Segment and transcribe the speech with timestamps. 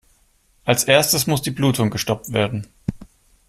[0.65, 2.65] Als Erstes muss die Blutung gestoppt werden.